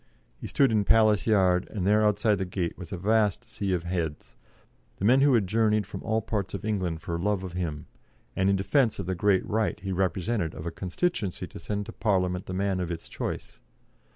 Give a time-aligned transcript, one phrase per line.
[0.41, 3.83] '"He stood in Palace Yard, and there outside the gate was a vast sea of
[3.83, 4.35] heads,
[4.97, 7.85] the men who had journeyed from all parts of England for love of him,
[8.35, 11.91] and in defence of the great right he represented of a constituency to send to
[11.93, 13.59] Parliament the man of its choice.